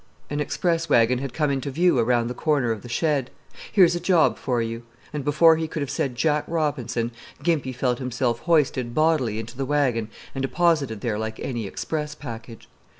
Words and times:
An 0.31 0.39
express 0.39 0.89
wagon 0.89 1.19
had 1.19 1.31
come 1.31 1.51
into 1.51 1.69
view 1.69 1.99
around 1.99 2.25
the 2.27 2.33
corner 2.33 2.71
of 2.71 2.81
the 2.81 2.89
shed. 2.89 3.29
"Here's 3.71 3.93
a 3.93 3.99
job 3.99 4.35
for 4.39 4.59
you." 4.59 4.81
And 5.13 5.23
before 5.23 5.57
he 5.57 5.67
could 5.67 5.81
have 5.83 5.91
said 5.91 6.15
Jack 6.15 6.43
Robinson, 6.47 7.11
Gimpy 7.43 7.71
felt 7.75 7.99
himself 7.99 8.39
hoisted 8.39 8.95
bodily 8.95 9.37
into 9.37 9.55
the 9.55 9.63
wagon 9.63 10.09
and 10.33 10.41
deposited 10.41 11.01
there 11.01 11.19
like 11.19 11.39
any 11.39 11.67
express 11.67 12.15
package. 12.15 12.67